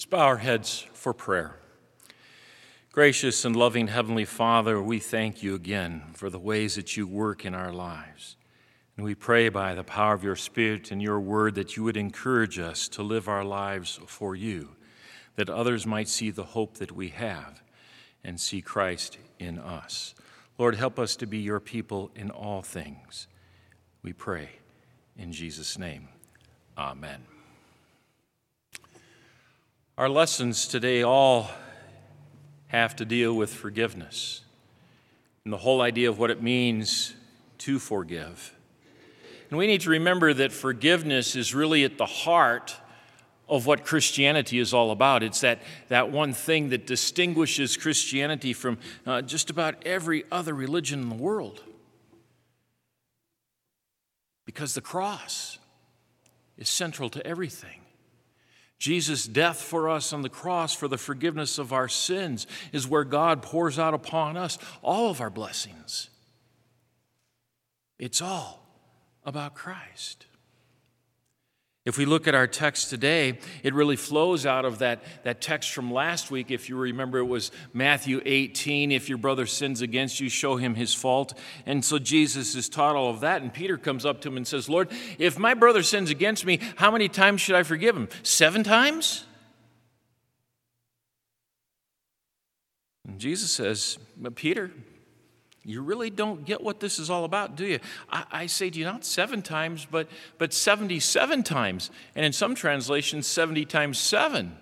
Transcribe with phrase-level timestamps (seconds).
[0.00, 1.56] Let's bow our heads for prayer.
[2.90, 7.44] Gracious and loving Heavenly Father, we thank you again for the ways that you work
[7.44, 8.38] in our lives.
[8.96, 11.98] And we pray by the power of your Spirit and your word that you would
[11.98, 14.70] encourage us to live our lives for you,
[15.36, 17.62] that others might see the hope that we have
[18.24, 20.14] and see Christ in us.
[20.56, 23.28] Lord, help us to be your people in all things.
[24.02, 24.48] We pray
[25.18, 26.08] in Jesus' name.
[26.78, 27.39] Amen.
[30.00, 31.50] Our lessons today all
[32.68, 34.40] have to deal with forgiveness
[35.44, 37.14] and the whole idea of what it means
[37.58, 38.56] to forgive.
[39.50, 42.74] And we need to remember that forgiveness is really at the heart
[43.46, 45.22] of what Christianity is all about.
[45.22, 51.02] It's that, that one thing that distinguishes Christianity from uh, just about every other religion
[51.02, 51.62] in the world.
[54.46, 55.58] Because the cross
[56.56, 57.80] is central to everything.
[58.80, 63.04] Jesus' death for us on the cross for the forgiveness of our sins is where
[63.04, 66.08] God pours out upon us all of our blessings.
[67.98, 68.66] It's all
[69.22, 70.24] about Christ.
[71.90, 75.72] If we look at our text today, it really flows out of that, that text
[75.72, 76.52] from last week.
[76.52, 78.92] If you remember, it was Matthew 18.
[78.92, 81.36] If your brother sins against you, show him his fault.
[81.66, 83.42] And so Jesus has taught all of that.
[83.42, 86.60] And Peter comes up to him and says, Lord, if my brother sins against me,
[86.76, 88.08] how many times should I forgive him?
[88.22, 89.24] Seven times?
[93.04, 93.98] And Jesus says,
[94.36, 94.70] Peter,
[95.64, 97.78] you really don't get what this is all about, do you?
[98.10, 100.08] I, I, say to you, not seven times, but,
[100.38, 101.90] but 77 times.
[102.14, 104.56] And in some translations, 70 times seven.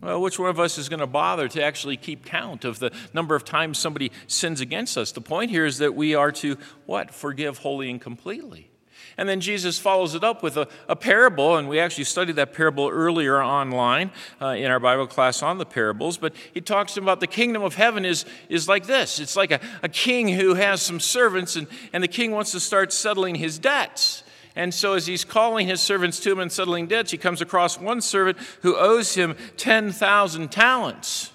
[0.00, 2.92] Well, which one of us is going to bother to actually keep count of the
[3.12, 5.12] number of times somebody sins against us?
[5.12, 7.14] The point here is that we are to what?
[7.14, 8.70] Forgive wholly and completely.
[9.16, 12.52] And then Jesus follows it up with a, a parable, and we actually studied that
[12.52, 14.10] parable earlier online
[14.42, 16.18] uh, in our Bible class on the parables.
[16.18, 19.60] But he talks about the kingdom of heaven is, is like this it's like a,
[19.82, 23.58] a king who has some servants, and, and the king wants to start settling his
[23.58, 24.24] debts.
[24.56, 27.80] And so, as he's calling his servants to him and settling debts, he comes across
[27.80, 31.32] one servant who owes him 10,000 talents.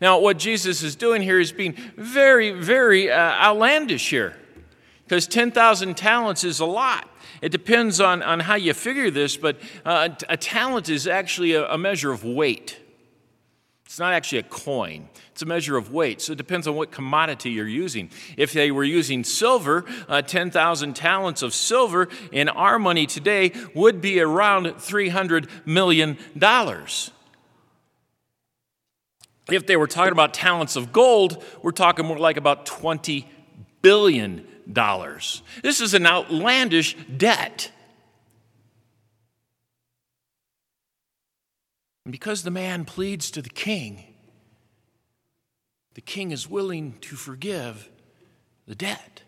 [0.00, 4.34] Now, what Jesus is doing here is being very, very uh, outlandish here
[5.06, 7.08] because 10,000 talents is a lot.
[7.40, 11.70] It depends on, on how you figure this, but uh, a talent is actually a,
[11.70, 12.80] a measure of weight.
[13.84, 16.20] It's not actually a coin, it's a measure of weight.
[16.20, 18.10] So it depends on what commodity you're using.
[18.36, 24.00] If they were using silver, uh, 10,000 talents of silver in our money today would
[24.00, 26.18] be around $300 million.
[29.48, 33.30] If they were talking about talents of gold, we're talking more like about 20
[33.82, 34.52] billion dollars.
[35.62, 37.70] This is an outlandish debt.
[42.04, 44.04] And because the man pleads to the king,
[45.94, 47.88] the king is willing to forgive
[48.66, 49.22] the debt.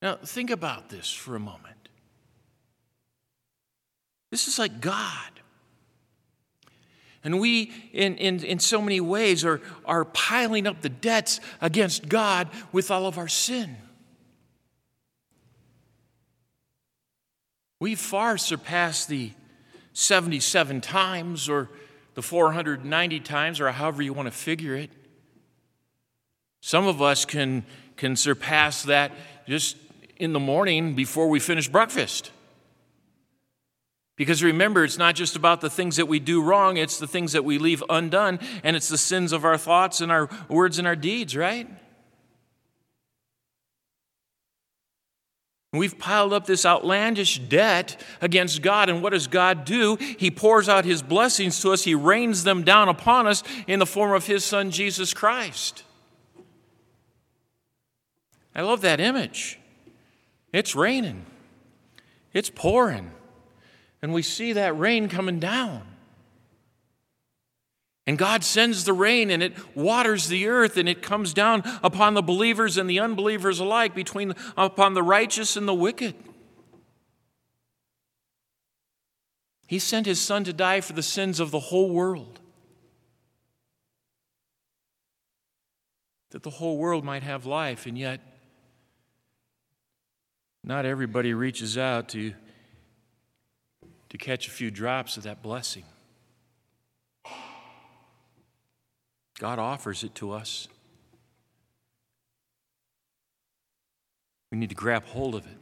[0.00, 1.88] Now, think about this for a moment.
[4.30, 5.37] This is like God
[7.24, 12.08] and we, in, in, in so many ways, are, are piling up the debts against
[12.08, 13.76] God with all of our sin.
[17.80, 19.32] We've far surpass the
[19.92, 21.68] 77 times or
[22.14, 24.90] the 490 times, or however you want to figure it.
[26.60, 27.64] Some of us can,
[27.96, 29.12] can surpass that
[29.46, 29.76] just
[30.16, 32.32] in the morning before we finish breakfast.
[34.18, 37.32] Because remember, it's not just about the things that we do wrong, it's the things
[37.32, 40.88] that we leave undone, and it's the sins of our thoughts and our words and
[40.88, 41.68] our deeds, right?
[45.72, 49.96] We've piled up this outlandish debt against God, and what does God do?
[50.00, 53.86] He pours out His blessings to us, He rains them down upon us in the
[53.86, 55.84] form of His Son, Jesus Christ.
[58.52, 59.60] I love that image.
[60.52, 61.24] It's raining,
[62.32, 63.12] it's pouring
[64.02, 65.82] and we see that rain coming down.
[68.06, 72.14] And God sends the rain and it waters the earth and it comes down upon
[72.14, 76.14] the believers and the unbelievers alike, between upon the righteous and the wicked.
[79.66, 82.40] He sent his son to die for the sins of the whole world.
[86.30, 88.20] That the whole world might have life, and yet
[90.64, 92.32] not everybody reaches out to
[94.10, 95.84] to catch a few drops of that blessing.
[99.38, 100.66] God offers it to us.
[104.50, 105.58] We need to grab hold of it.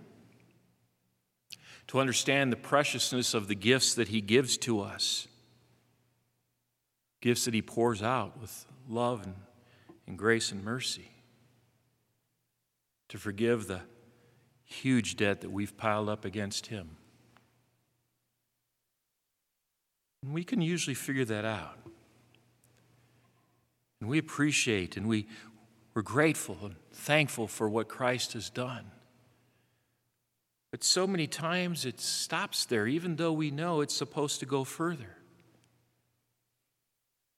[1.89, 5.29] to understand the preciousness of the gifts that He gives to us,
[7.21, 9.35] gifts that He pours out with love and,
[10.07, 11.11] and grace and mercy,
[13.09, 13.83] to forgive the
[14.65, 16.97] huge debt that we've piled up against Him.
[20.27, 21.79] And we can usually figure that out.
[24.01, 25.29] And we appreciate and we,
[25.95, 28.91] we're grateful and thankful for what Christ has done.
[30.73, 34.65] But so many times it stops there, even though we know it's supposed to go
[34.65, 35.17] further.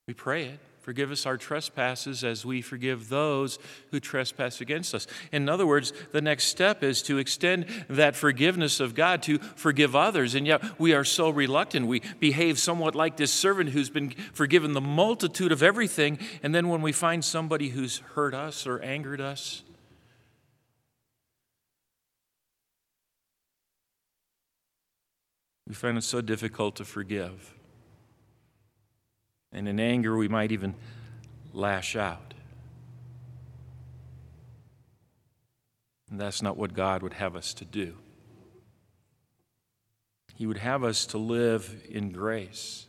[0.06, 0.60] We pray it.
[0.80, 3.58] Forgive us our trespasses as we forgive those
[3.90, 5.06] who trespass against us.
[5.32, 9.94] In other words, the next step is to extend that forgiveness of God to forgive
[9.94, 10.34] others.
[10.34, 11.86] And yet we are so reluctant.
[11.86, 16.18] We behave somewhat like this servant who's been forgiven the multitude of everything.
[16.42, 19.62] And then when we find somebody who's hurt us or angered us,
[25.66, 27.57] we find it so difficult to forgive.
[29.52, 30.74] And in anger, we might even
[31.52, 32.34] lash out.
[36.10, 37.94] And that's not what God would have us to do.
[40.34, 42.86] He would have us to live in grace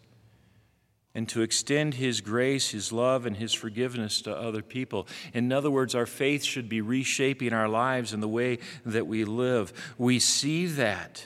[1.16, 5.08] and to extend His grace, His love, and His forgiveness to other people.
[5.34, 9.26] In other words, our faith should be reshaping our lives and the way that we
[9.26, 9.74] live.
[9.98, 11.26] We see that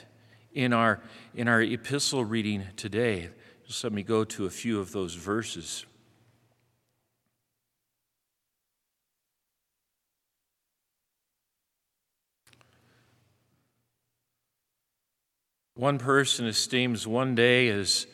[0.54, 1.00] in our,
[1.34, 3.28] in our epistle reading today.
[3.66, 5.86] Just let me go to a few of those verses.
[15.76, 18.06] One person esteems one day as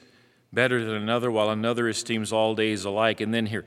[0.53, 3.21] better than another, while another esteems all days alike.
[3.21, 3.67] And then here,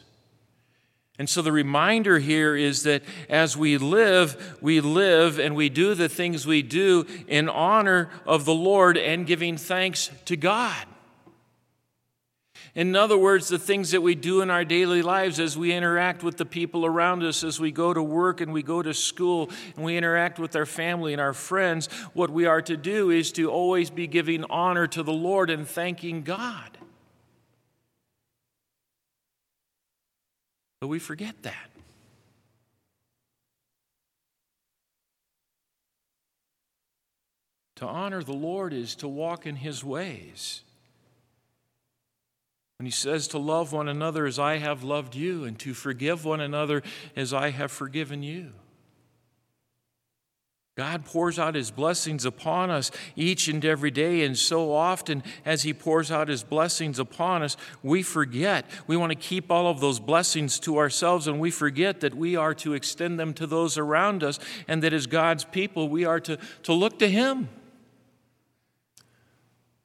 [1.21, 5.93] And so the reminder here is that as we live, we live and we do
[5.93, 10.83] the things we do in honor of the Lord and giving thanks to God.
[12.73, 16.23] In other words, the things that we do in our daily lives as we interact
[16.23, 19.51] with the people around us, as we go to work and we go to school
[19.75, 21.85] and we interact with our family and our friends,
[22.15, 25.67] what we are to do is to always be giving honor to the Lord and
[25.67, 26.79] thanking God.
[30.81, 31.69] But we forget that.
[37.77, 40.61] To honor the Lord is to walk in His ways.
[42.77, 46.25] When he says to love one another as I have loved you, and to forgive
[46.25, 46.81] one another
[47.15, 48.53] as I have forgiven you.
[50.81, 55.61] God pours out his blessings upon us each and every day, and so often as
[55.61, 58.65] he pours out his blessings upon us, we forget.
[58.87, 62.35] We want to keep all of those blessings to ourselves, and we forget that we
[62.35, 66.19] are to extend them to those around us, and that as God's people, we are
[66.21, 67.47] to, to look to him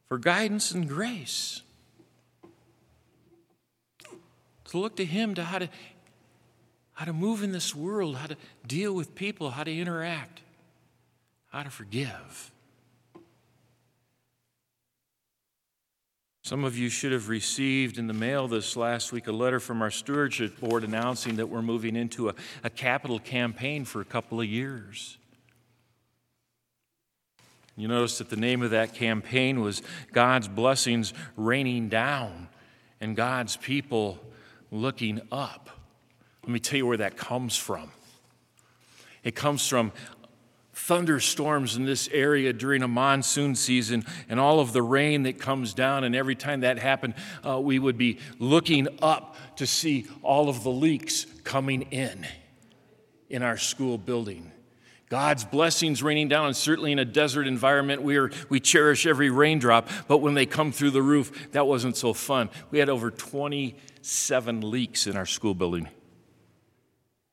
[0.09, 1.61] for guidance and grace
[4.71, 5.69] to look to Him to how to
[6.95, 10.41] how to move in this world, how to deal with people, how to interact,
[11.57, 12.53] how to forgive.
[16.43, 19.81] Some of you should have received in the mail this last week a letter from
[19.81, 24.39] our stewardship board announcing that we're moving into a, a capital campaign for a couple
[24.39, 25.17] of years.
[27.75, 29.81] You notice that the name of that campaign was
[30.13, 32.49] God's Blessings Raining Down
[33.01, 34.19] and God's People
[34.71, 35.71] looking up.
[36.43, 37.93] Let me tell you where that comes from.
[39.27, 39.91] It comes from
[40.87, 45.75] thunderstorms in this area during a monsoon season and all of the rain that comes
[45.75, 46.05] down.
[46.05, 47.15] And every time that happened,
[47.45, 52.25] uh, we would be looking up to see all of the leaks coming in
[53.29, 54.53] in our school building.
[55.09, 59.31] God's blessings raining down, and certainly in a desert environment, we, are, we cherish every
[59.31, 62.49] raindrop, but when they come through the roof, that wasn't so fun.
[62.71, 65.89] We had over 27 leaks in our school building.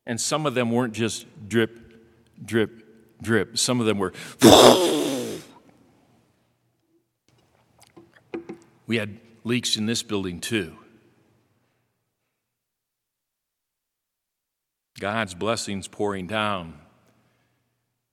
[0.07, 1.79] And some of them weren't just drip,
[2.43, 2.82] drip,
[3.23, 3.57] drip.
[3.57, 4.13] Some of them were.
[8.87, 10.75] we had leaks in this building too.
[14.99, 16.79] God's blessings pouring down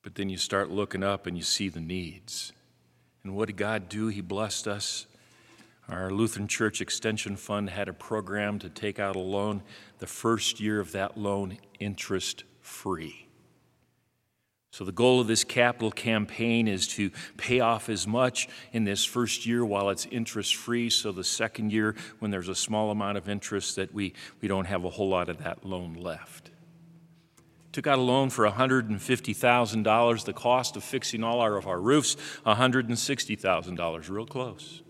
[0.02, 2.52] but then you start looking up and you see the needs.
[3.22, 4.08] And what did God do?
[4.08, 5.06] He blessed us.
[5.88, 9.62] Our Lutheran Church Extension Fund had a program to take out a loan.
[9.98, 13.26] The first year of that loan, interest free.
[14.72, 19.04] So, the goal of this capital campaign is to pay off as much in this
[19.04, 20.90] first year while it's interest free.
[20.90, 24.66] So, the second year, when there's a small amount of interest, that we, we don't
[24.66, 26.52] have a whole lot of that loan left.
[27.72, 30.24] Took out a loan for $150,000.
[30.24, 34.82] The cost of fixing all our, of our roofs, $160,000, real close.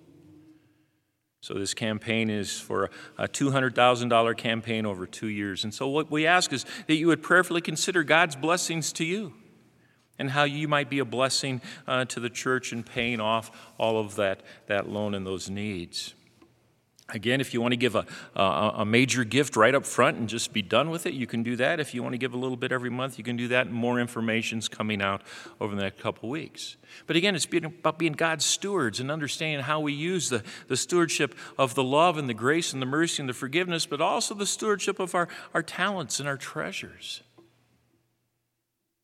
[1.40, 5.64] So, this campaign is for a $200,000 campaign over two years.
[5.64, 9.32] And so, what we ask is that you would prayerfully consider God's blessings to you
[10.20, 13.98] and how you might be a blessing uh, to the church in paying off all
[13.98, 16.14] of that, that loan and those needs.
[17.08, 20.28] Again, if you want to give a, a, a, major gift right up front and
[20.28, 21.80] just be done with it, you can do that.
[21.80, 23.68] If you want to give a little bit every month, you can do that.
[23.68, 25.22] More information is coming out
[25.60, 26.76] over the next couple weeks.
[27.08, 30.76] But again, it's being, about being God's stewards and understanding how we use the, the
[30.76, 34.34] stewardship of the love and the grace and the mercy and the forgiveness, but also
[34.34, 37.22] the stewardship of our, our talents and our treasures.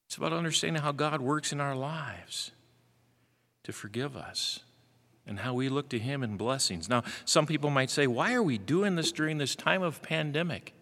[0.07, 2.53] It's about understanding how God works in our lives
[3.65, 4.61] to forgive us
[5.27, 6.89] and how we look to Him in blessings.
[6.89, 10.73] Now, some people might say, why are we doing this during this time of pandemic?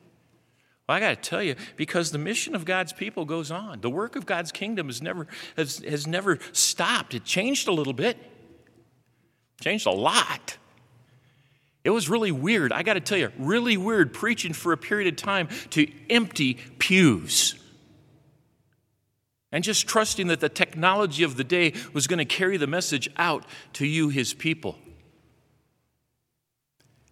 [0.87, 3.81] Well, I got to tell you, because the mission of God's people goes on.
[3.81, 5.27] The work of God's kingdom has never,
[5.57, 7.15] has, has never stopped.
[7.15, 8.19] It changed a little bit,
[9.63, 10.59] changed a lot.
[11.83, 12.71] It was really weird.
[12.71, 16.55] I got to tell you, really weird preaching for a period of time to empty
[16.79, 17.55] pews
[19.55, 23.09] and just trusting that the technology of the day was going to carry the message
[23.17, 24.77] out to you, his people.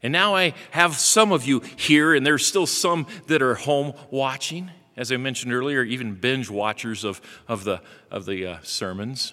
[0.03, 3.93] And now I have some of you here, and there's still some that are home
[4.11, 7.81] watching, as I mentioned earlier, even binge watchers of, of the,
[8.11, 9.33] of the uh, sermons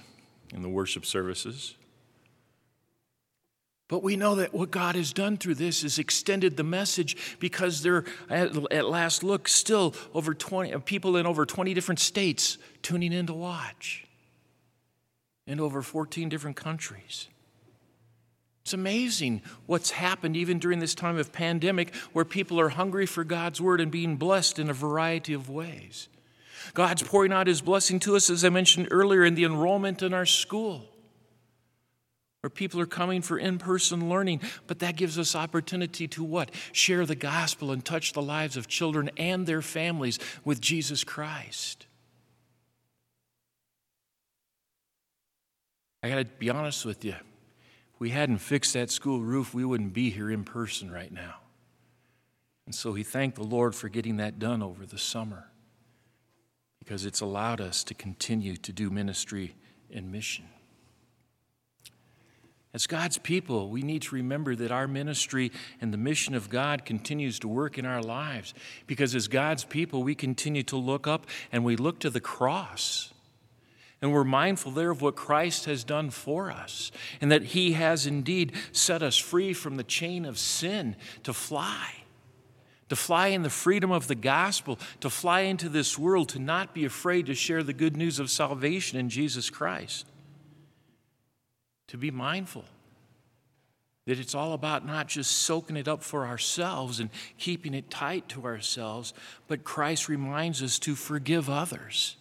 [0.54, 1.74] and the worship services.
[3.90, 7.82] But we know that what God has done through this is extended the message because
[7.82, 8.56] there, at,
[8.86, 13.34] last look, still over 20 uh, people in over 20 different states tuning in to
[13.34, 14.06] watch,
[15.48, 17.28] in over 14 different countries.
[18.62, 23.24] It's amazing what's happened even during this time of pandemic where people are hungry for
[23.24, 26.10] God's word and being blessed in a variety of ways.
[26.76, 30.14] God's pouring out his blessing to us, as I mentioned earlier, in the enrollment in
[30.14, 30.90] our school
[32.42, 36.52] where people are coming for in person learning, but that gives us opportunity to what?
[36.72, 41.86] Share the gospel and touch the lives of children and their families with Jesus Christ.
[46.02, 47.12] I got to be honest with you.
[47.12, 51.36] If we hadn't fixed that school roof, we wouldn't be here in person right now.
[52.66, 55.48] And so he thanked the Lord for getting that done over the summer
[56.78, 59.56] because it's allowed us to continue to do ministry
[59.92, 60.46] and mission.
[62.72, 66.86] As God's people, we need to remember that our ministry and the mission of God
[66.86, 68.54] continues to work in our lives
[68.86, 73.12] because as God's people, we continue to look up and we look to the cross.
[74.02, 78.06] And we're mindful there of what Christ has done for us and that He has
[78.06, 81.96] indeed set us free from the chain of sin to fly.
[82.90, 86.74] To fly in the freedom of the gospel, to fly into this world, to not
[86.74, 90.06] be afraid to share the good news of salvation in Jesus Christ
[91.90, 92.66] to be mindful
[94.10, 98.28] that it's all about not just soaking it up for ourselves and keeping it tight
[98.28, 99.14] to ourselves,
[99.48, 102.18] but Christ reminds us to forgive others.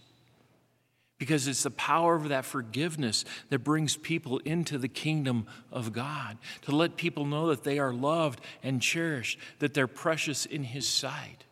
[1.16, 6.36] Because it's the power of that forgiveness that brings people into the kingdom of God.
[6.62, 10.86] To let people know that they are loved and cherished, that they're precious in His
[10.86, 11.44] sight.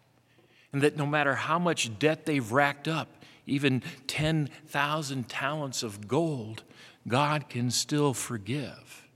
[0.71, 3.09] And that no matter how much debt they've racked up,
[3.47, 6.63] even 10,000 talents of gold,
[7.07, 9.07] God can still forgive.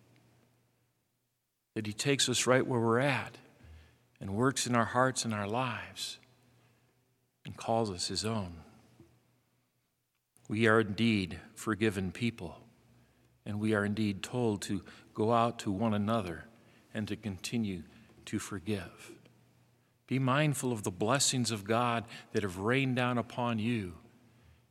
[1.74, 3.38] That He takes us right where we're at
[4.20, 6.18] and works in our hearts and our lives
[7.44, 8.58] and calls us His own.
[10.48, 12.58] We are indeed forgiven people,
[13.46, 14.82] and we are indeed told to
[15.14, 16.44] go out to one another
[16.92, 17.84] and to continue
[18.26, 19.12] to forgive.
[20.06, 23.94] Be mindful of the blessings of God that have rained down upon you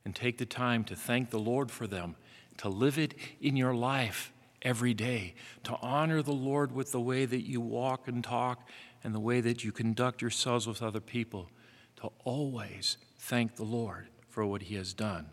[0.04, 2.16] and take the time to thank the Lord for them
[2.60, 7.26] to live it in your life every day, to honor the Lord with the way
[7.26, 8.68] that you walk and talk
[9.04, 11.50] and the way that you conduct yourselves with other people,
[11.98, 15.30] to always thank the Lord for what He has done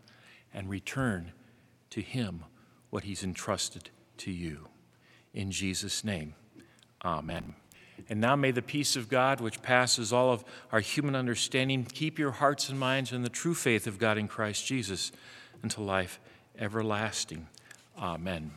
[0.55, 1.33] and return
[1.91, 2.45] to Him
[2.91, 4.69] what He's entrusted to you.
[5.35, 6.35] In Jesus' name,
[7.05, 7.55] Amen.
[8.09, 12.19] And now may the peace of God, which passes all of our human understanding, keep
[12.19, 15.13] your hearts and minds in the true faith of God in Christ Jesus
[15.63, 16.21] until life
[16.59, 17.47] everlasting.
[17.99, 18.51] Amen.